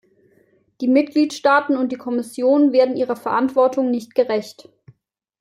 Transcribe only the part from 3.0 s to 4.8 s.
Verantwortung nicht gerecht.